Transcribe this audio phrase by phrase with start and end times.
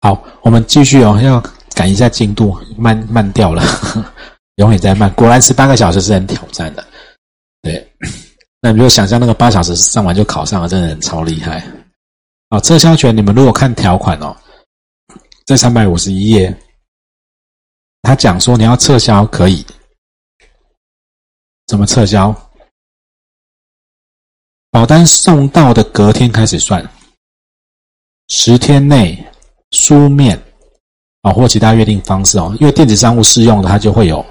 [0.00, 1.40] 好，我们继续哦，要
[1.74, 3.62] 赶一下进度，慢慢掉了，
[4.56, 5.12] 永远在慢。
[5.14, 6.86] 果然十八个小时是很挑战的，
[7.62, 7.92] 对。
[8.58, 11.62] 那你就想象那个八小时上完就考上了，真的很超厉害。
[12.48, 14.34] 啊，撤销权，你们如果看条款哦，
[15.44, 16.56] 在三百五十一页，
[18.02, 19.64] 他讲说你要撤销可以，
[21.66, 22.34] 怎么撤销？
[24.70, 26.84] 保单送到的隔天开始算，
[28.28, 29.24] 十天内
[29.72, 30.40] 书面
[31.22, 34.24] 啊或其他约定方式哦，因为电子商务适用的，它就会有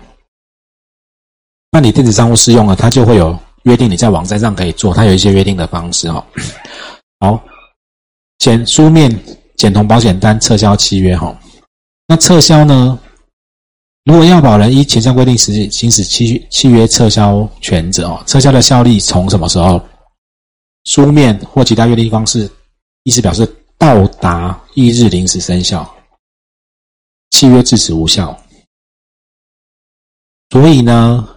[1.71, 6.25] 办理电子商务适用了，它就会有约定，你在网站上可以做，它有一些约定的方式哦。
[7.19, 7.43] 好，
[8.39, 9.11] 简书面
[9.55, 11.37] 简同保险单撤销契约哈，
[12.07, 12.97] 那撤销呢？
[14.05, 19.81] 如果要保人依前项规定实行行使契契约撤销权者哦，撤销的效力从什么时候？
[20.83, 22.47] 书面或其他约定方式，
[23.01, 23.43] 意思表示
[23.85, 25.87] 到达翌日临时生效，
[27.29, 28.35] 契约至此无效。
[30.49, 31.29] 所以呢，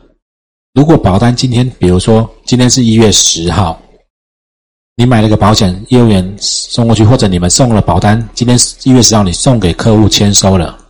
[0.73, 3.79] 如果保单今天，比如说今天是一月十号，
[4.95, 10.83] 你买了个保险，业务员送过去，或者你们送了保单，今天一月十号你送给客户签收了，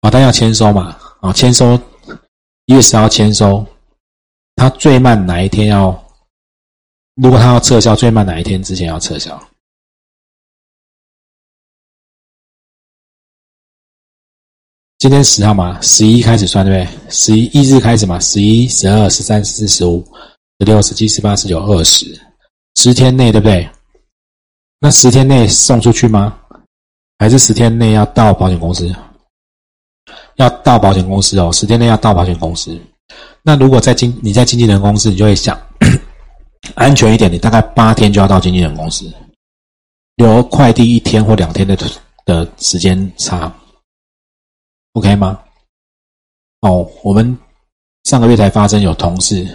[0.00, 0.96] 保单要签收嘛？
[1.20, 1.74] 啊，签收
[2.66, 3.66] 一月十号签收，
[4.54, 5.90] 他最慢哪一天要？
[7.16, 9.36] 如果他要撤销，最慢哪一天之前要撤销？
[15.00, 16.98] 今天十号嘛，十一开始算对不对？
[17.08, 20.06] 十一一日开始嘛，十一、十二、十三、十四、十五、
[20.58, 22.20] 十六、十七、十八、十九、二十，
[22.76, 23.66] 十天内对不对？
[24.78, 26.36] 那十天内送出去吗？
[27.18, 28.94] 还是十天内要到保险公司？
[30.36, 32.78] 要到保险公司哦，十天内要到保险公司。
[33.42, 35.58] 那如果在经你在经纪人公司，你就会想。
[36.76, 39.10] 安全一点，你大概八天就要到经纪人公司，
[40.16, 41.74] 留快递一天或两天的
[42.26, 43.50] 的时间差
[44.92, 45.42] ，OK 吗？
[46.60, 47.36] 哦，我们
[48.04, 49.46] 上个月才发生有同事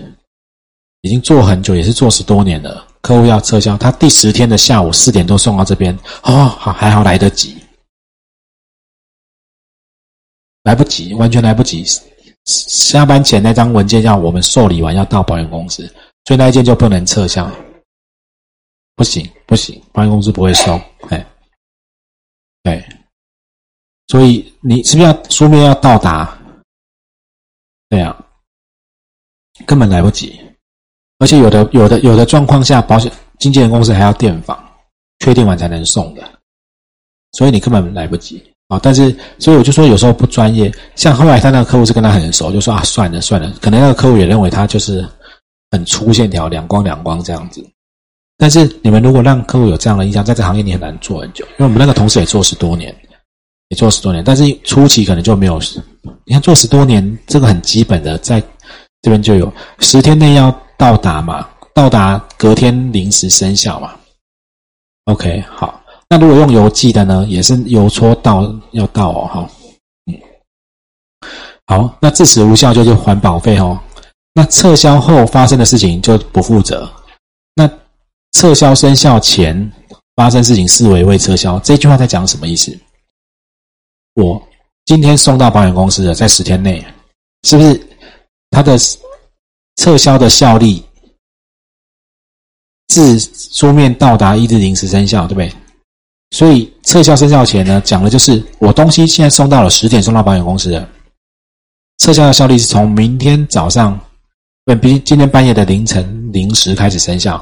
[1.02, 7.56] 已经做很久，也是做十多年了，客户要撤销，他第十天的下午四点多送到这边，哦，好还好来得及，
[10.64, 11.86] 来不及，完全来不及，
[12.46, 15.88] 下班前那张文件要我们受理完要到保险公司。
[16.26, 17.48] 所以那一件就不能撤销，
[18.96, 21.24] 不行不行，保险公司不会收，哎，
[24.16, 26.40] 所以你是不是要书面要到达？
[27.90, 28.16] 对呀，
[29.66, 30.40] 根本来不及，
[31.20, 34.58] 而且有的有的有的状况下，保险经纪人公司还要电访，
[35.20, 36.24] 确定完才能送的，
[37.34, 38.80] 所以你根本来不及啊！
[38.82, 45.06] 但是，所以我就说有时候不专业，像后来他那个客户是跟他很熟，就说啊，算了算了，可能那个客户也认为他就是。
[45.72, 47.62] 很粗线条，两光两光这样子。
[48.38, 51.44] 但是你们如果让客户有这样的印象，在这行业你很难做很久。
[51.46, 52.96] 因为我们那个同事也做十多年，
[53.70, 55.60] 也做十多年，但是初期可能就没有。
[56.24, 58.40] 你看做十多年，这个很基本的，在
[59.02, 63.96] 这边就有十天内要到达嘛，到达隔天临时生效嘛。
[65.06, 65.82] OK，好。
[66.08, 69.50] 那如果用邮寄的呢，也是邮戳到要到哦，哈。
[70.06, 70.14] 嗯，
[71.66, 73.80] 好，那至此无效就是还保费哦。
[74.36, 76.88] 那撤销后发生的事情就不负责。
[77.56, 77.68] 那
[78.34, 79.72] 撤销生效前
[80.16, 81.58] 发生事情视为未撤销。
[81.60, 82.78] 这句话在讲什么意思？
[84.16, 84.42] 我
[84.86, 86.84] 今天送到保险公司的，在十天内，
[87.44, 87.88] 是不是
[88.50, 88.78] 它的
[89.78, 90.84] 撤销的效力
[92.88, 95.52] 自书面到达一日临时生效，对不对？
[96.32, 100.88] 所以撤销生效前呢，讲的就是我东西现在送到了十点，送到保险公司的，
[102.00, 104.00] 撤销的效力是从明天早上。
[104.66, 107.38] 对，比今天半夜的凌晨零时开始生效，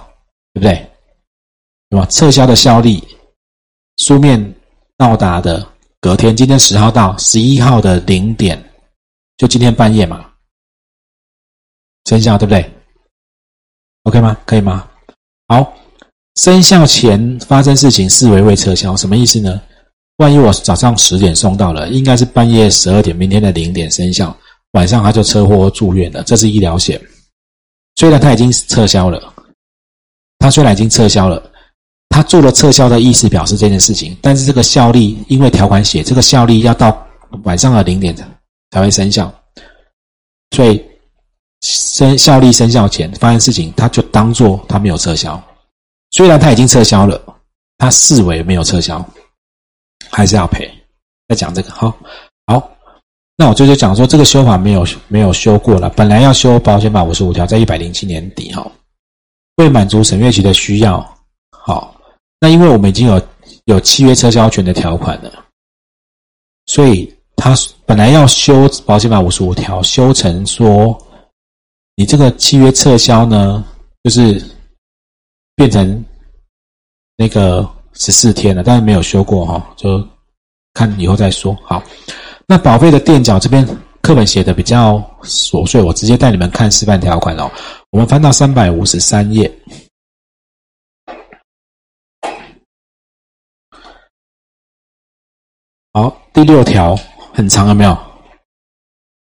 [0.53, 0.75] 对不对？
[1.89, 2.05] 对吧？
[2.07, 3.01] 撤销的效力，
[3.97, 4.53] 书面
[4.97, 5.65] 到达的
[6.03, 8.61] 隔天，今天十号到十一号的零点，
[9.37, 10.29] 就今天半夜嘛，
[12.03, 12.69] 生效，对不对
[14.03, 14.37] ？OK 吗？
[14.45, 14.85] 可以吗？
[15.47, 15.73] 好，
[16.35, 19.61] 生效前发生事情视为未撤销，什么意思呢？
[20.17, 24.37] 万一我早上十点送到了，应该是半夜十二点，明天的零点生效，
[24.71, 27.01] 晚上他就车祸住院了，这是医疗险。
[27.95, 29.33] 虽然他已经撤销了，
[30.37, 31.49] 他虽然已经撤销了，
[32.13, 36.95] 他做了撤销的意思表示这件事情，但是这个效力因为条款写这个效力要到
[37.41, 38.15] 晚上的零点
[38.69, 39.33] 才会生效，
[40.51, 40.79] 所以
[41.61, 45.43] 生效力生效前发生事情，他就当做他没有撤销。
[46.11, 47.19] 虽然他已经撤销了，
[47.79, 49.03] 他视为没有撤销，
[50.11, 50.71] 还是要赔。
[51.27, 51.91] 再讲这个，好，
[52.45, 52.69] 好。
[53.35, 55.89] 那我就就讲说，这个修法没有没有修过了。
[55.89, 58.71] 本来要修保险法五十五条，在一百零七年底哈，
[59.55, 61.03] 为满足审阅期的需要，
[61.49, 61.95] 好，
[62.43, 63.21] 那因为我们已经有
[63.63, 65.31] 有契约撤销权的条款了，
[66.65, 67.55] 所以他
[67.85, 70.97] 本来要修保险法五十五条，修成说
[71.95, 73.63] 你这个契约撤销呢，
[74.03, 74.43] 就是
[75.55, 76.03] 变成
[77.15, 80.05] 那个十四天了，但是没有修过哈，就
[80.73, 81.57] 看以后再说。
[81.63, 81.81] 好，
[82.45, 83.65] 那保费的垫缴这边
[84.01, 87.49] 课本写的比较琐碎，我直接带你们看示范条款哦。
[87.91, 89.49] 我们翻到三百五十三页。
[96.33, 96.95] 第六条
[97.31, 97.95] 很长，有没有？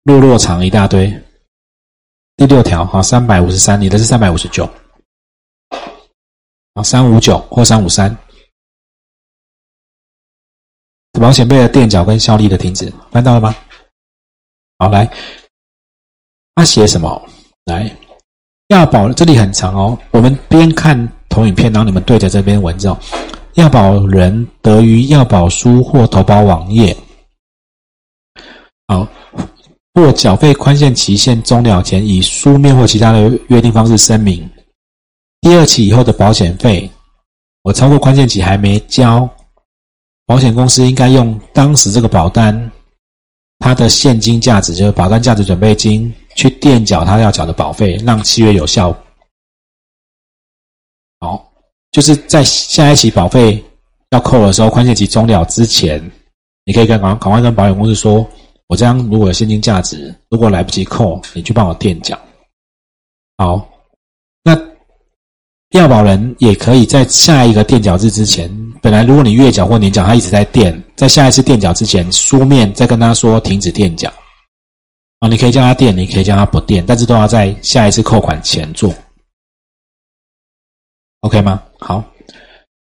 [0.04, 1.12] 落落长一大堆。
[2.38, 4.68] 第六条，好，三百五十三，你的是三百五十九，
[6.74, 8.16] 好，三五九或三五三。
[11.20, 13.54] 保险费的垫缴跟效力的停止，翻到了吗？
[14.80, 15.06] 好，来，
[16.56, 17.30] 他写什么？
[17.66, 17.94] 来，
[18.68, 20.98] 要保这里很长哦，我们边看
[21.28, 22.98] 投影片，然后你们对着这边文字哦。
[23.56, 26.96] 要保人得于要保书或投保网页，
[28.88, 29.08] 好，
[29.94, 34.50] 或缴费宽限期限终了前，以书面或其他的约定方式声明，
[35.42, 36.90] 第二期以后的保险费，
[37.62, 39.30] 我超过宽限期还没交，
[40.26, 42.72] 保险公司应该用当时这个保单
[43.60, 48.98] 它的现金价值，就是保单价值准备金，去垫缴他要缴的保费，让契约有效。
[51.20, 51.53] 好。
[51.94, 53.64] 就是在下一期保费
[54.10, 56.02] 要扣的时候，宽限期终了之前，
[56.66, 58.28] 你可以跟赶赶快跟保险公司说，
[58.68, 62.20] 我这样如果有现金价值，如果来不及扣，你去帮我垫缴。
[63.38, 63.70] 好，
[64.44, 64.60] 那
[65.70, 68.50] 要保人也可以在下一个垫缴日之前，
[68.82, 74.12] 本来如果你月缴或年缴，他一直在垫，在下一次垫缴之前，书面再跟他说停止垫缴。
[75.20, 78.92] 啊，你可以叫他垫，你可以叫他不垫，但是都要在下一次扣款前做。
[81.22, 81.64] OK 吗？
[81.84, 82.04] 好，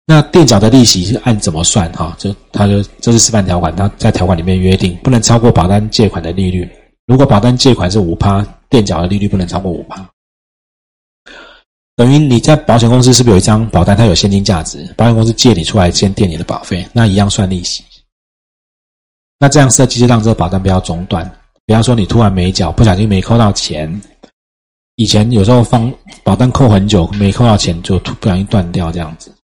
[0.04, 1.90] 那垫缴的利息是按怎么算？
[1.92, 6.70] 哈，就他就这是示范条款，他在条款里面约定不能超过保单借款的利率。
[7.06, 10.06] 如果保单借款是五趴，垫缴的利率不能超过五趴。
[11.96, 13.96] 等于你在保险公司是不是有一张保单？
[13.96, 17.82] 它有现金价值，保险公司借你出来先垫你的保费，那一样算利息。
[19.38, 21.30] 那这样设计就让这个保单不要中断。
[21.66, 24.00] 比方说你突然没缴，不小心没扣到钱。
[25.00, 25.90] 以前有时候放
[26.22, 29.34] 保单扣很久没扣到钱，就不小心断掉这样子。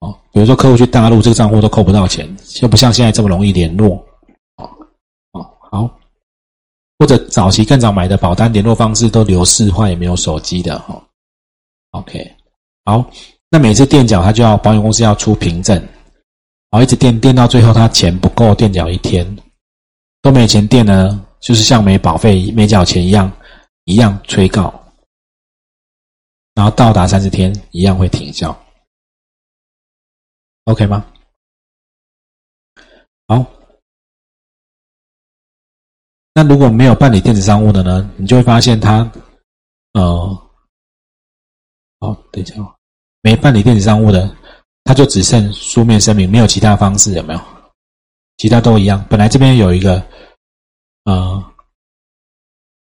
[0.00, 4.04] 哦，比如说客户去大陆，这个账户都扣不到钱，就不像现在这么容易联络。
[4.56, 4.68] 哦
[5.30, 5.88] 哦好，
[6.98, 11.00] 或者早期更早买的保单联络方式都流失化，也没有手机的哈。
[11.92, 12.28] OK，
[12.84, 13.08] 好，
[13.48, 15.76] 那每次垫缴他就要保险公司要出凭证，
[16.68, 19.24] 然后，一直垫垫到最后他钱不够垫缴一天
[20.20, 23.30] 都没钱垫呢，就是像没保费没缴钱一样。
[23.84, 24.72] 一样催告，
[26.54, 28.56] 然后到达三十天，一样会停效
[30.64, 31.04] ，OK 吗？
[33.26, 33.44] 好，
[36.34, 38.08] 那如果没有办理电子商务的呢？
[38.16, 39.10] 你就会发现他，
[39.94, 40.50] 呃，
[41.98, 42.54] 好，等一下，
[43.20, 44.36] 没办理电子商务的，
[44.84, 47.40] 他就只剩书面声明，没有其他方式，有没有？
[48.36, 49.04] 其他都一样。
[49.10, 50.06] 本来这边有一个，
[51.04, 51.51] 呃。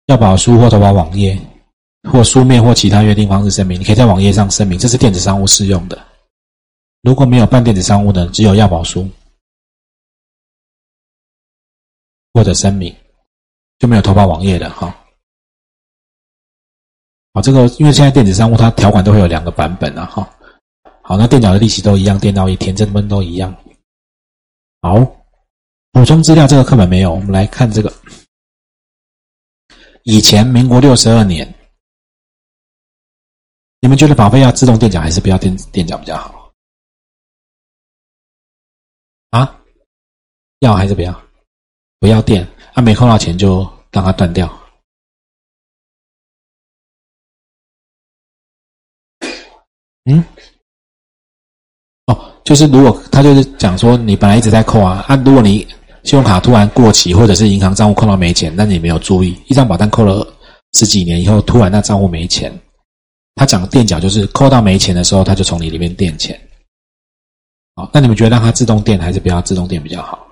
[0.07, 1.39] 要保书或投保网页，
[2.11, 6.07] 或书面或其他约定方式声明，你可以在网页上声明，这是电子商务适用的。
[7.03, 9.09] 如果没有办电子商务的，只有要保书
[12.35, 12.95] 或者声明，
[13.79, 14.95] 就没有投保网页的哈。
[17.33, 20.29] 好，这个因为现在电子商务它条款都会有两个版本啊哈。
[21.03, 23.55] 好，那垫缴的利息都一样，垫到一天，这分都一样。
[24.83, 24.99] 好，
[25.93, 27.93] 补充资料这个课本没有，我们来看这个。
[30.05, 31.53] 以前民国六十二年，
[33.81, 36.53] 你们觉得保费要自动垫缴还是不要垫垫缴比较好？
[39.31, 39.61] 啊？
[40.61, 41.23] 要还是不要？
[42.01, 44.47] 不要垫，啊，没扣到钱就让它断掉。
[50.05, 50.23] 嗯？
[52.09, 55.67] 哦，就是如果他就是讲说，你本来一直在扣啊，啊，如果你。
[56.05, 60.27] 信用卡突然过期，或者是银行账户扣到没钱，但你没有注意，一张保单扣了
[60.75, 62.53] 十几年以后，突然那账户没钱，
[63.35, 66.39] 他讲垫缴就是扣到没钱的时候，他就从你里面垫钱。
[67.77, 70.29] 好，那你们觉得让它自动垫还是不要自动垫比较好？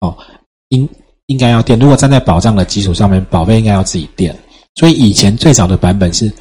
[0.00, 0.16] 哦，
[0.68, 0.88] 应
[1.26, 1.78] 应该要垫。
[1.78, 4.34] 如果站在保障的基础上面，保费应该要自己垫。
[4.76, 6.32] 所以以前最早的版本是，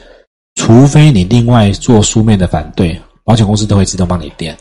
[0.56, 4.58] 除非你另外做书面的反对，保险公司都会自动帮你垫。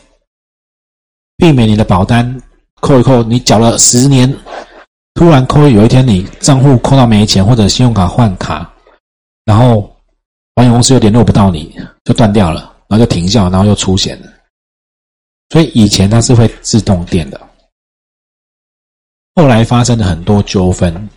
[1.43, 2.41] 避免你的保单
[2.75, 4.33] 扣一扣，你缴了十年，
[5.13, 8.73] 突然扣，有一天你账户扣到没钱，或者信用卡换卡，
[9.43, 9.93] 然后
[10.53, 14.31] 保险公司又联络不到你，就断掉了，然后就停效，然后又出险了。
[15.49, 17.37] 所以以前它是会自动电的，
[19.35, 21.09] 后来发生了很多纠纷，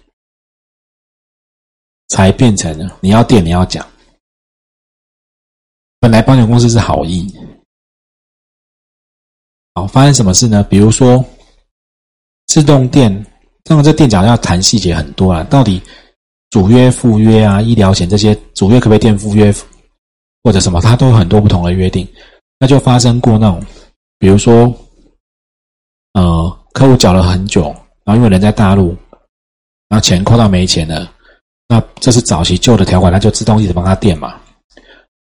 [2.09, 3.87] 才变成你要电你要讲。
[6.01, 7.33] 本来保险公司是好意，
[9.77, 10.63] 好发生什么事呢？
[10.71, 11.23] 比如说
[12.47, 13.13] 自动电，
[13.63, 15.83] 当然这电讲要谈细节很多啊，到底
[16.49, 19.55] 主约、副约啊、医疗险这些主约可不可以垫副约，
[20.43, 22.09] 或者什么，它都有很多不同的约定。
[22.59, 23.63] 那就发生过那种，
[24.19, 24.75] 比如说，
[26.15, 27.65] 呃，客户缴了很久，
[28.03, 28.97] 然后因为人在大陆，
[29.91, 31.13] 然后钱扣到没钱了，
[31.69, 34.41] 那这是早期旧的条款，那就自动一直帮他垫嘛。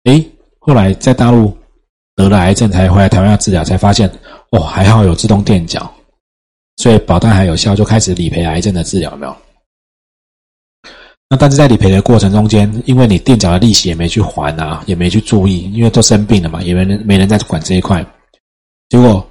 [0.05, 0.27] 诶，
[0.57, 1.55] 后来在大陆
[2.15, 4.09] 得了癌症才回来台湾要治疗，才发现
[4.51, 5.91] 哦，还好有自动垫缴，
[6.77, 9.35] 所以保单还有效，就开始理赔癌症的治疗，有没有？
[11.29, 18.03] 那但是在理赔的过程中间，因为你垫缴的利息也没去还啊，也没去注意，因为都生病了嘛，也没人没人在管这一块。
[18.89, 19.23] 结果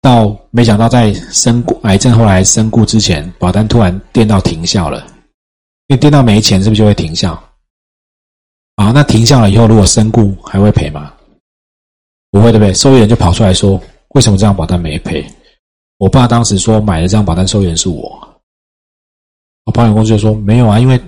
[0.00, 5.06] 到没想到在身故癌症后来身故之前，保单突然垫到停效了，
[5.88, 7.34] 因为垫到没钱，是不是就会停效？
[8.76, 11.12] 啊，那停效了以后，如果身故还会赔吗？
[12.30, 12.72] 不会对不对？
[12.72, 13.78] 受益人就跑出来说，
[14.14, 15.24] 为什么这张保单没赔？
[15.98, 18.18] 我爸当时说买的这张保单受益人是我，
[19.64, 21.00] 我保险公司就说没有啊，因为。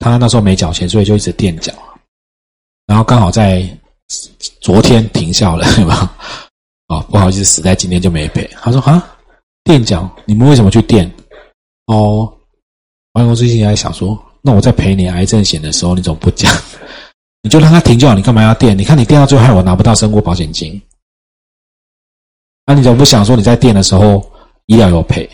[0.00, 1.72] 他那时候没缴钱，所以就一直垫缴，
[2.86, 3.68] 然后刚好在
[4.60, 6.16] 昨天停效了， 对吧？
[6.86, 8.48] 啊，不好意思，死在今天就没赔。
[8.62, 9.04] 他说：“啊，
[9.64, 11.12] 垫缴，你们为什么去垫？”
[11.90, 12.32] 哦，
[13.12, 16.48] 保险公司现在想说：“那我在赔你癌症险的时候，你怎么不讲？
[17.42, 18.78] 你就让他停就好，你干嘛要垫？
[18.78, 20.80] 你看你垫到最后，害我拿不到身故保险金。
[22.68, 24.22] 那你怎么不想说你在垫的时候
[24.66, 25.28] 医疗有赔？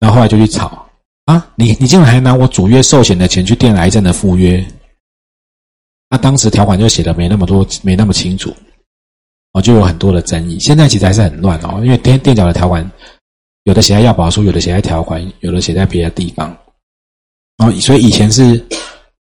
[0.00, 0.80] 然后后来就去吵。”
[1.26, 4.66] 啊，你你竟然还拿我主约寿险的钱去垫癌症的附约？
[6.10, 8.52] 那当时条款就写的没那么多，没那么清楚，
[9.52, 10.58] 哦，就有很多的争议。
[10.58, 12.90] 现在其实还是很乱哦，因为垫垫缴的条款
[13.62, 16.50] 有的写在要保书，有的写在条款，有的写在别的地方。
[17.58, 18.60] 哦，所以以前是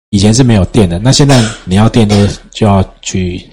[0.09, 3.47] 以前是没有垫的，那现在你要垫，就就要去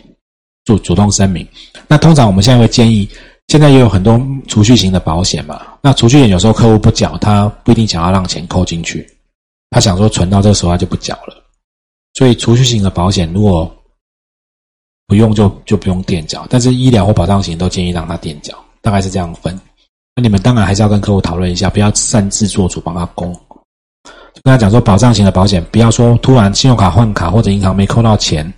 [0.64, 1.46] 做主动声明。
[1.86, 3.10] 那通常我们现在会建议。
[3.48, 9.10] 现在也有很多储蓄型的保险嘛，那储蓄险有时候客户不缴，他不一定想要让钱扣进去，
[9.70, 11.36] 他想说存到这个时候他就不缴了，
[12.14, 13.74] 所以储蓄型的保险如果
[15.08, 19.58] 不用就就不用垫缴，但是医疗或保障型都建议让他垫缴，大概是这样分。
[20.14, 23.34] 那你们当然还是要跟客户讨论一下，不要擅自做主帮他供。
[24.44, 28.54] 跟他讲说，保障型的保险不要说突然信用卡换卡或者银行没扣到钱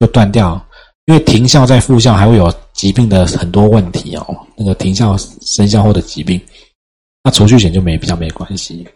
[0.00, 0.60] 就断掉。
[1.06, 6.40] 因为停效在复效还会有疾病的很多问题哦，那个停效生效后的疾病，
[7.24, 8.86] 那储蓄险就没比较没关系。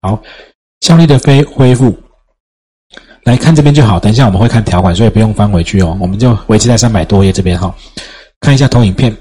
[0.00, 0.20] 好，
[0.80, 1.96] 效力的非恢复，
[3.22, 4.00] 来看这边就好。
[4.00, 5.96] 等一下我们会看条款，所以不用翻回去哦。
[6.00, 7.72] 我们就维持在三百多页这边哈，
[8.40, 9.16] 看一下投影片。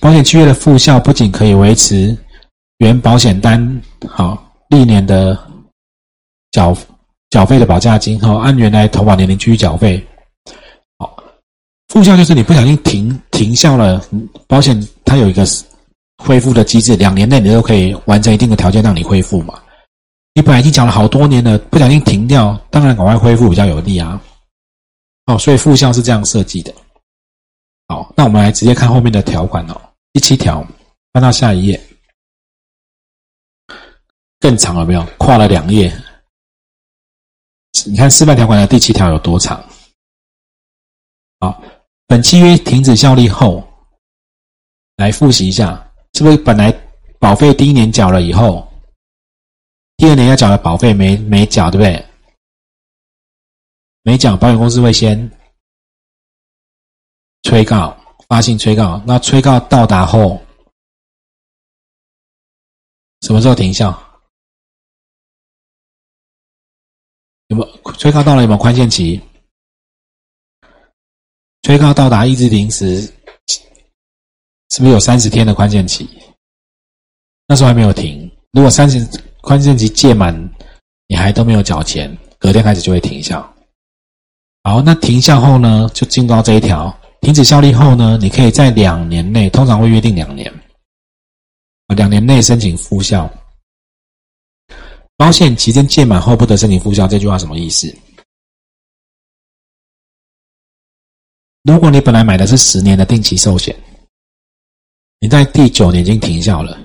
[0.00, 2.16] 保险契约的复效不仅可以维持
[2.78, 5.38] 原保险单好历年的
[6.52, 6.74] 缴
[7.28, 10.02] 缴费的保价金哈，按原来投保年龄继续缴费。
[11.88, 14.04] 复效就是你不小心停停效了，
[14.46, 15.44] 保险它有一个
[16.18, 19.62] 恢复的机制，两年内你都可以完成一定的条件让你恢复嘛。
[20.34, 24.20] 你本来已经缴了好多年了，不小心停掉，当然赶快恢复比较有利啊。
[25.26, 26.74] 哦，所以复效是这样设计的。
[27.88, 29.80] 好，那我们来直接看后面的条款哦。
[30.12, 30.66] 第七条，
[31.12, 31.80] 翻到下一页，
[34.40, 35.02] 更长了没有？
[35.18, 35.90] 跨了两页。
[37.86, 39.64] 你看示范条款的第七条有多长？
[41.40, 41.62] 好。
[42.06, 43.66] 本契约停止效力后，
[44.96, 46.72] 来复习一下，是不是本来
[47.18, 48.66] 保费第一年缴了以后，
[49.96, 52.06] 第二年要缴的保费没没缴，对不对？
[54.02, 55.30] 没缴，保险公司会先
[57.42, 57.96] 催告，
[58.28, 59.02] 发信催告。
[59.04, 60.40] 那催告到达后，
[63.22, 63.90] 什么时候停效？
[67.48, 68.42] 有没有催告到了？
[68.42, 69.20] 有没有宽限期？
[71.66, 73.00] 催告到达意志停时，
[74.70, 76.08] 是不是有三十天的宽限期？
[77.48, 78.30] 那时候还没有停。
[78.52, 79.04] 如果三十
[79.40, 80.32] 宽限期届满，
[81.08, 83.52] 你还都没有缴钱，隔天开始就会停效。
[84.62, 90.48] 好，那停效后呢，就进到这一条，停止效力后呢，你可以在两年内，通常会约定两年，
[91.88, 93.28] 啊，两年内申请复效。
[95.16, 97.92] 保险期间届满后不得申请复效，这句话什么意思？
[101.66, 103.74] 如果你本来买的是十年的定期寿险，
[105.18, 106.78] 你在第九年已经停效了，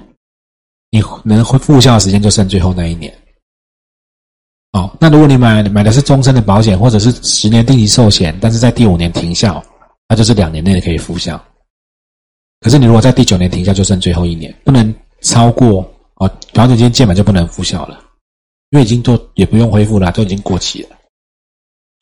[0.90, 3.16] 你能复效的时间就剩最后那一年。
[4.72, 9.64] 哦，那如果你买买的是终身的保险，或者是十年定期寿险，但是在第五年停效，
[10.10, 11.40] 那就是两年内可以复效。
[12.62, 15.82] 可是你如果在第九年停效，就剩最后一年，不能超过
[16.16, 16.28] 哦。
[16.54, 18.04] 保险金届满就不能复效了，
[18.72, 20.98] 因为已经都也不用恢复了，都已经过期了。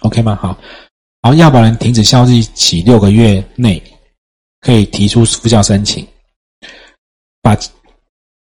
[0.03, 0.37] OK 吗？
[0.41, 0.57] 好，
[1.21, 3.81] 好，要保人停止效力起六个月内，
[4.61, 6.07] 可以提出复效申请，
[7.41, 7.57] 把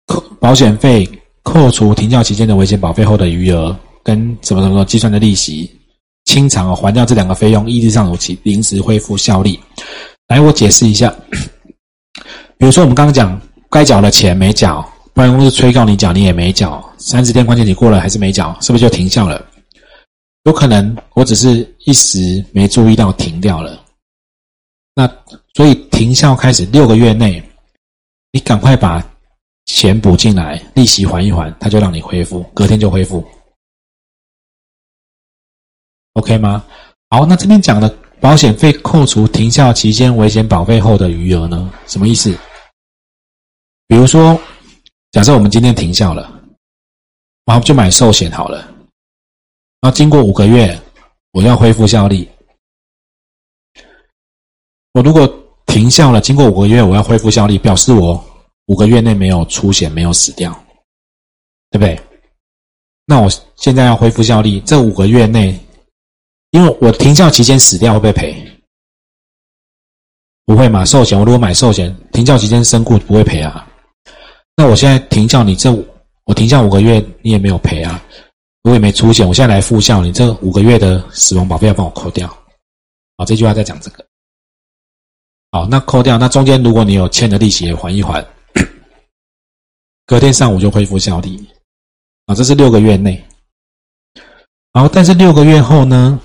[0.07, 1.09] 扣保险费
[1.43, 5.69] 扣除停效期间的危险保费后的余额跟什么什么计算的利息
[6.25, 9.59] 清偿还掉这两个费用，一日上有期临时恢复效力。
[10.29, 11.13] 来，我解释一下。
[12.57, 19.45] 比如说，我们刚刚讲该缴的钱没缴，保险公司催告你缴，你也没缴，三十天关键期过了还是没缴，是不是就停效了？
[20.45, 23.85] 有可能我只是一时没注意到停掉了。
[24.95, 25.07] 那
[25.55, 27.43] 所以停效开始六个月内，
[28.33, 29.03] 你赶快把
[29.67, 33.27] 钱补进来，利息还一还，他就让你恢复，隔天就恢复
[36.15, 36.65] ，OK 吗？
[37.11, 37.89] 好，那这边讲的
[38.21, 41.73] 保险费扣除停效期间危险保费后的余额呢？
[41.87, 42.37] 什么意思？
[43.87, 44.39] 比如说，
[45.13, 46.23] 假设我们今天停效了，
[47.45, 48.72] 然后就买寿险好了。
[49.85, 50.81] 那经过五个月，
[51.33, 52.29] 我要恢复效力。
[54.93, 55.29] 我如果
[55.67, 58.25] 停效了，经过五个月我要恢复效力，表示我
[58.67, 60.53] 五个月内没有出险，没有死掉，
[61.71, 62.01] 对不对？
[63.07, 65.59] 那我现在要恢复效力，这五个月内，
[66.53, 68.49] 因为我停效期间死掉会不会赔？
[70.47, 70.85] 不会嘛？
[70.85, 73.69] 寿险我如果买寿险，停效期间身故不会赔啊。
[74.55, 75.73] 那我现在停效，你这
[76.25, 78.01] 我停效五个月，你也没有赔啊，
[78.63, 82.29] 我也没出险，我现在来复效，你这五个月的死亡保费要帮我扣掉。
[83.17, 84.07] 好，这句话在讲这个。
[85.51, 88.25] 好，那扣掉，那中间如果你有欠的利息也还一还，
[90.07, 91.45] 隔天上午就恢复效力。
[92.27, 93.23] 啊，这是六个月内。
[94.73, 96.19] 然后，但是六个月后呢，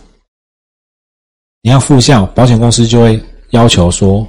[1.62, 4.26] 你要复效，保险公司就会要求说，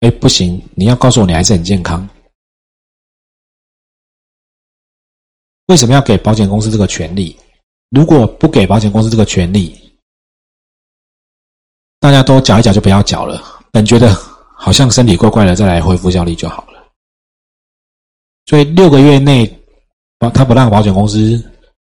[0.00, 2.08] 哎，不行，你要告诉我你还是很健康。
[5.66, 7.36] 为什么要给保险公司这个权利？
[7.90, 9.74] 如果不给保险公司这个权利，
[12.00, 13.42] 大家都缴一缴就不要缴了。
[13.70, 14.14] 本觉得
[14.54, 16.78] 好像身体怪怪的，再来恢复效力就好了。
[18.46, 19.46] 所以六个月内，
[20.32, 21.42] 他不让保险公司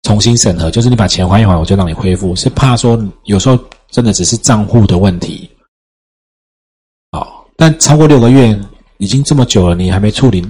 [0.03, 2.35] 重新审核，就是你把钱还一还，我就让你恢复。
[2.35, 3.57] 是怕说有时候
[3.89, 5.49] 真的只是账户的问题。
[7.11, 8.59] 好，但超过六个月
[8.97, 10.45] 已经这么久了，你还没处理。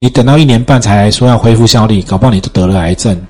[0.00, 3.26] 你等到一年半才说要恢复效力，搞不好你都得了癌症，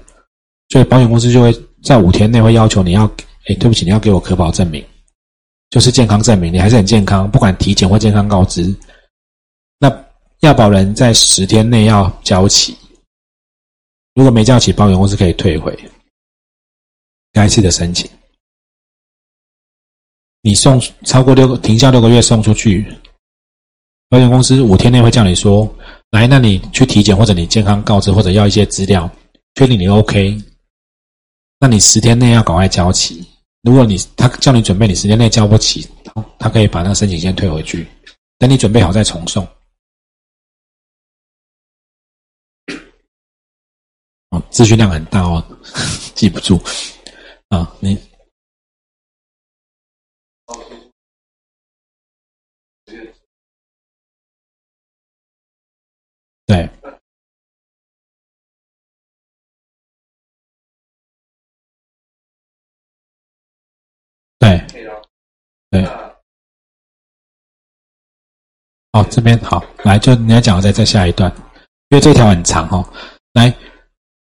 [0.74, 3.06] 所以保险公司就会在五天内会要求你要，
[3.46, 4.84] 哎，对不起，你要给我可保证明，
[5.70, 8.74] 就是健康证明，你还是很健康，不管体检或健康告知。
[9.78, 10.04] 那
[10.40, 12.76] 要保人在十天内要交齐，
[14.16, 15.78] 如果没交齐，保险公司可以退回
[17.30, 18.10] 该次的申请。
[20.42, 22.84] 你送超过六个停效六个月送出去，
[24.08, 25.72] 保险公司五天内会叫你说。
[26.10, 29.08] 来，那你去体检，或者你健康告知，或者要一些资料，
[29.54, 30.36] 确定你 OK，
[31.64, 33.26] 那你十天内要赶快交齐。
[33.62, 37.88] 如果你他叫你准备，你十天内交不起，他他可以把那个申请先退回去，
[38.36, 39.42] 等你准备好再重送。
[44.28, 45.42] 哦，资讯量很大哦，
[46.14, 46.62] 记不住
[47.48, 47.98] 啊，你。
[68.94, 71.28] 好，这边好，来，就你要讲再再下一段，
[71.88, 72.88] 因为这条很长哦。
[73.32, 73.52] 来，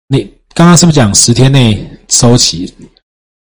[0.07, 0.23] 你
[0.55, 2.73] 刚刚是不是讲十天内收齐？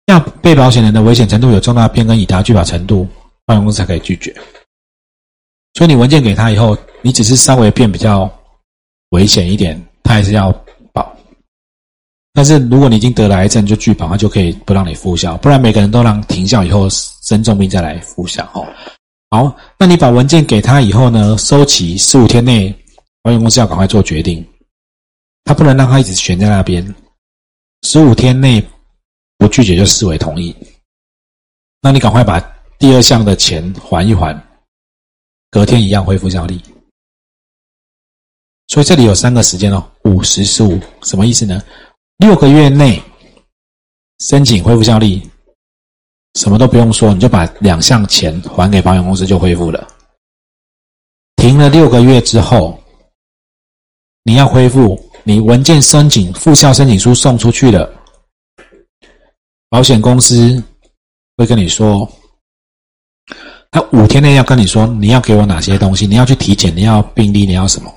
[0.06, 3.06] 要被保险人的危险程度有重大变更，已达拒保程度，
[3.46, 4.34] 保险公司才可以拒绝。
[5.74, 8.28] 所以你文件给他以后，你只是稍微变比较。
[9.12, 10.52] 危险一点，他还是要
[10.92, 11.16] 保。
[12.34, 15.34] 但是如果你已经得了癌症，就拒保，他就可以不让你复效。
[15.38, 18.46] 不然每个人都让停效以后生重病再来复效。
[18.52, 18.66] 哦，
[19.30, 21.36] 好，那你把文件给他以后呢？
[21.36, 22.74] 收齐十五天内，
[23.22, 24.46] 保险公司要赶快做决定。
[25.44, 26.94] 他不能让他一直悬在那边。
[27.82, 28.66] 十五天内
[29.36, 30.56] 不拒绝就视为同意。
[31.82, 32.40] 那你赶快把
[32.78, 34.34] 第二项的钱还一还，
[35.50, 36.60] 隔天一样恢复效力。
[38.68, 41.62] 所以这里有三个时间哦，五十十五，什么意思呢？
[42.16, 43.02] 六个月内
[44.20, 45.28] 申请恢复效力，
[46.34, 49.88] 什么都不用说，你就把两项钱还给保险公司就恢复了。
[51.36, 52.78] 停了六个月之后，
[54.24, 57.88] 你要恢复，你文件申请复效申请书送出去了，
[59.68, 60.62] 保险公司
[61.36, 62.10] 会跟你说，
[63.70, 67.92] 他五天内要跟你说你要给我哪些东西，你要去体检，你要病历，你要什么，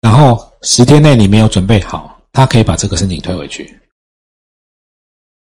[0.00, 3.77] 然后十天内你没有准备好，他可以把这个申请退回去。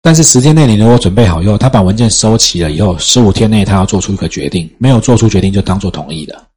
[0.02, 6.48] 但是时间内你如果准备好以后，他把文件收齐了以后，十五天内他要做出一个决定，没有做出决定就当做同意的。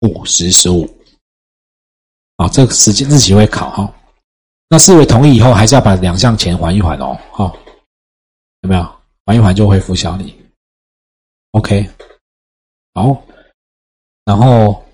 [0.00, 0.88] 五十十五，
[2.36, 3.92] 好，这个时间日期会考哈。
[4.68, 7.56] 那视为同意以后，还是要把两项钱还一还哦，好，
[8.60, 8.86] 有没有？
[9.26, 10.36] 还一还就会复效力。
[11.52, 11.88] OK，
[12.92, 13.20] 好，
[14.24, 14.84] 然后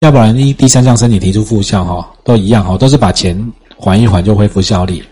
[0.00, 5.02] 要不然第第三项申请提出复效哈，都一样哈，都是把钱还一还就恢复效力。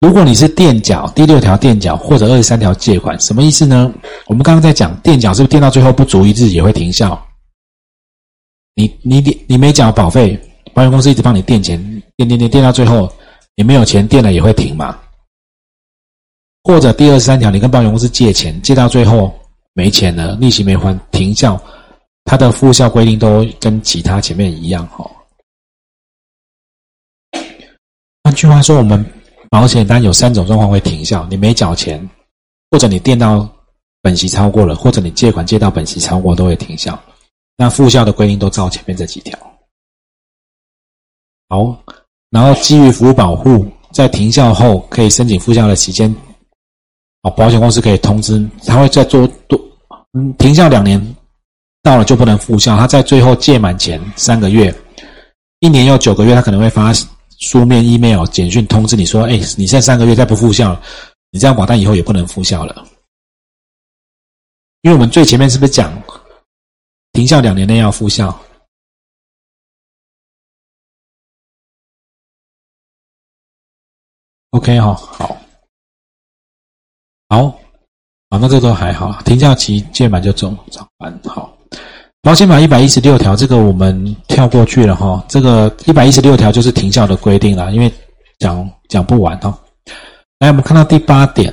[0.00, 3.92] 如果你是垫缴第六条垫缴或者二十三条借款，什么意思呢？
[4.26, 7.18] 我们刚刚在讲垫缴是不是垫到最后不足一日也会停效？
[8.74, 10.38] 你你你你没缴保费，
[10.74, 11.78] 保险公司一直帮你垫钱，
[12.16, 13.10] 垫垫垫垫到最后
[13.54, 14.98] 你没有钱垫了也会停嘛？
[16.64, 19.32] 或者第二十三条，你跟保险公司借钱，借到最后
[19.72, 21.58] 没钱了，利息没还，停效，
[22.24, 25.10] 它的复效规定都跟其他前面一样哈。
[28.22, 29.04] 换句话说，我们
[29.54, 32.10] 保险单有三种状况会停效：你没缴钱，
[32.72, 33.48] 或者你垫到
[34.02, 36.98] 本息超过了，或者你借款借到本息超过都会停效。
[37.56, 39.38] 那复效的规定都照前面这几条。
[41.48, 41.78] 好，
[42.30, 46.12] 然后基于服务保护，在停效后可以申请复效的期间。
[47.22, 49.56] 哦，保险公司可以通知，他会再做多，
[50.18, 51.00] 嗯，停效两年
[51.80, 52.76] 到了就不能复效。
[52.76, 54.74] 他在最后届满前三个月，
[55.60, 56.92] 一年有九个月，他可能会发
[57.44, 60.80] 书面、email、简讯通知你说：“哎，你现在三个月再不复校，
[61.30, 62.88] 你这样保单以后也不能复校了。”
[64.80, 65.92] 因为我们最前面是不是讲
[67.12, 68.28] 停校两年内要复校
[74.50, 75.36] ？OK 哈，好。
[77.28, 77.50] 好，
[78.30, 79.20] 好，那这都还好。
[79.22, 81.53] 停价期届满就走，早班好。
[82.24, 85.22] 保险法一百一十六条，这个我们跳过去了哈。
[85.28, 87.92] 这个一百一十六条就是停效的规定了，因为
[88.38, 89.62] 讲讲不完哈。
[90.38, 91.52] 来，我们看到第八点，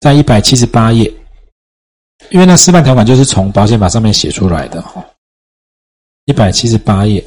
[0.00, 1.10] 在一百七十八页，
[2.28, 5.02] 因为那示范条款就是从保险法上面写出来的哈。
[6.26, 7.26] 一百七十八页，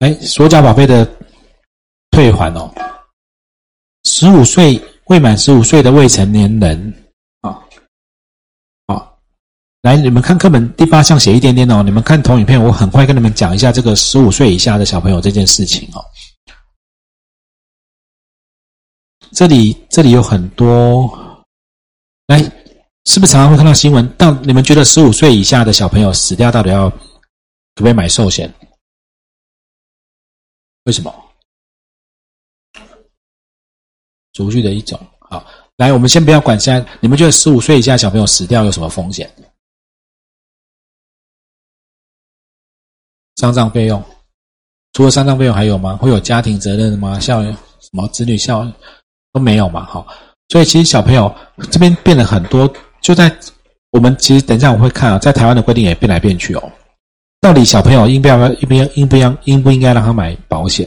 [0.00, 1.10] 哎，所缴保费的
[2.10, 2.70] 退还哦。
[4.04, 7.07] 十五岁未满十五岁的未成年人，
[9.88, 11.82] 来，你们看课本第八项写一点点哦。
[11.82, 16.04] 你们看投影片，我很快跟你们讲一下这个十五岁以下的小朋友这件事情哦。
[19.32, 21.10] 这里这里有很多，
[22.26, 22.38] 来，
[23.06, 24.06] 是不是常常会看到新闻？
[24.18, 26.96] 到你们觉得十五岁以下的小朋友死掉，到底要可
[27.76, 28.52] 不可以买寿险？
[30.84, 31.10] 为什么？
[34.34, 35.42] 储蓄的一种，好，
[35.78, 39.34] 来，我们先不要管现在，你们觉得十五岁以下小朋友死掉有什么风险？
[43.38, 44.02] 丧葬费用，
[44.92, 45.96] 除了丧葬费用还有吗？
[45.96, 47.20] 会有家庭责任吗？
[47.20, 48.66] 像什么子女孝
[49.32, 49.84] 都没有嘛？
[49.84, 50.04] 好，
[50.48, 51.32] 所以其实小朋友
[51.70, 52.68] 这边变了很多，
[53.00, 53.32] 就在
[53.92, 56.72] 我们其实等一下我会看啊，在台湾的规定也变来变去哦。
[57.40, 60.84] 到底小朋友应不要应不应应不应应不应该让他买保险？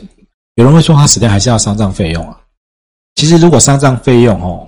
[0.55, 2.37] 有人会说他死掉还是要丧葬费用啊？
[3.15, 4.67] 其实，如果丧葬费用哦，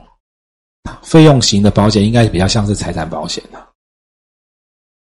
[1.02, 3.60] 费用型的保险应该比较像是财产保险的，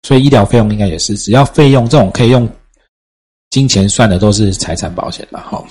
[0.03, 2.47] 所以医疗费用应该也是，只要费用这种可以用
[3.49, 5.63] 金钱算的都是财产保险的哈。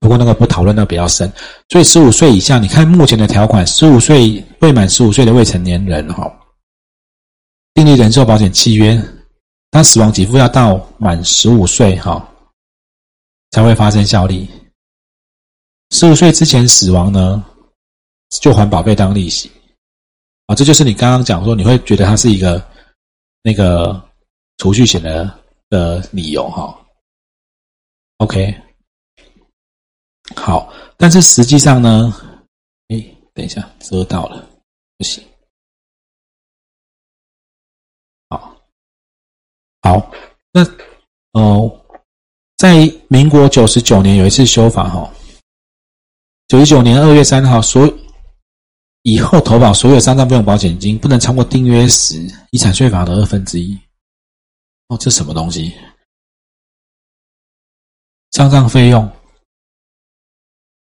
[0.00, 1.30] 不过那个不讨论，那个比较深。
[1.68, 6.32] 所以十五岁以下，你看目前的条款，十五岁未满十五岁的未成年人哈，
[7.74, 9.00] 订立人寿保险契约，
[9.72, 12.32] 他死亡给付要到满十五岁哈，
[13.50, 14.48] 才会发生效力。
[15.90, 17.44] 十五岁之前死亡呢，
[18.40, 19.50] 就还保费当利息，
[20.46, 22.64] 啊，这就是你刚刚讲说你会觉得它是一个
[23.42, 24.00] 那个
[24.58, 25.28] 储蓄险的
[25.70, 26.78] 的理由哈。
[28.18, 28.52] OK，
[30.34, 32.12] 好，但是实际上呢，
[32.88, 32.96] 哎，
[33.32, 34.44] 等一下遮到了，
[34.96, 35.24] 不行，
[38.28, 38.56] 好，
[39.82, 40.12] 好，
[40.52, 40.64] 那
[41.32, 41.84] 哦，
[42.56, 45.08] 在民国九十九年有一次修法哈。
[46.48, 47.86] 九十九年二月三号，所
[49.02, 53.78] 以后投保所有丧葬费用保险金不能超过订约时遗产税法的二分之一。
[54.88, 55.72] 哦，这什么东西？
[58.30, 59.10] 丧葬费用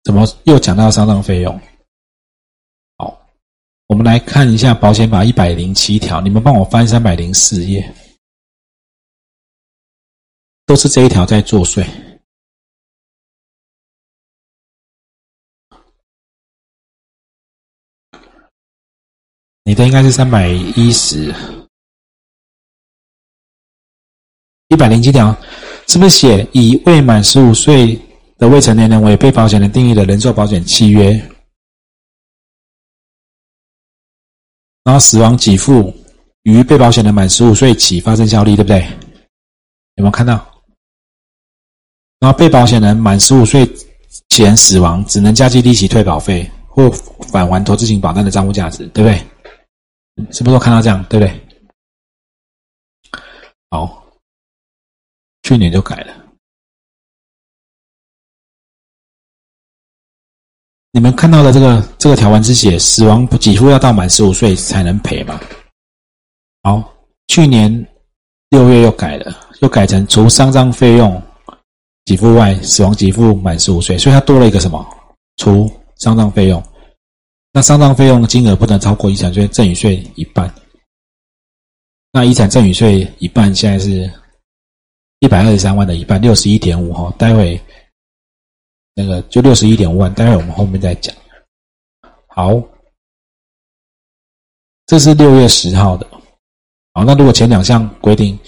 [0.05, 1.61] 怎么又讲到丧葬费用？
[2.97, 3.27] 好，
[3.87, 7.95] 我们来看一下保险法一百零七条，你们帮我翻三百零四页，
[10.67, 11.87] 都是这一条在作祟。
[19.65, 21.35] 你的应该是三百一十，
[24.69, 25.37] 一百零七条，
[25.89, 27.99] 是不是写以未满十五岁
[28.37, 31.13] 的未成年人为被保险人定义的人寿保险契约，
[34.85, 35.93] 然后死亡给付
[36.43, 38.81] 于被保险人满十五岁起发生效力，对不对？
[39.95, 40.35] 有没有看到？
[42.21, 43.69] 然后被保险人满十五岁
[44.29, 46.91] 前死亡，只能加计利息退保费或
[47.33, 49.19] 返还投资型保单的账户价值，对不对？
[50.33, 51.03] 是不是都看到这样？
[51.09, 51.41] 对不对？
[53.71, 54.08] 好，
[55.49, 56.15] 去年就改了。
[60.93, 65.41] 你们看到的这个这个条文是写死亡给付要到满十五岁才能赔嘛？
[66.65, 66.95] 好，
[67.29, 67.73] 去年
[68.51, 71.23] 六月又改了，又改成除丧葬费用。
[72.05, 74.87] 给付外，死亡给付满十五岁，所以它多了一个什么？
[75.37, 76.63] 除丧葬费用。
[77.53, 80.55] 那丧葬费用的金额不能超过遗产税赠与税一半。
[82.13, 84.11] 那遗产赠与税一半现在是
[85.21, 87.13] 一百二十三万的一半，六十一点五哈。
[87.19, 87.61] 待会
[88.95, 91.15] 那个就六十一点五万，待会我们后面再讲。
[92.29, 92.63] 好，
[94.87, 96.07] 这是六月十号的。
[96.95, 98.39] 好，那如果前两项规定。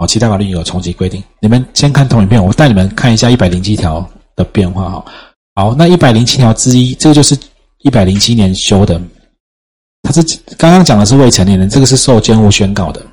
[0.00, 1.20] 哦，其他法律有重启规定。
[1.40, 4.88] 你们先看同影片，我带你们看一下一百零七条的变化。
[4.88, 5.04] 哈，
[5.56, 7.36] 好，那一百零七条之一，这个就是
[7.78, 9.02] 一百零七年修的。
[10.02, 10.22] 它是
[10.56, 13.04] 刚刚讲的是未成年人，这个是受监护宣告的。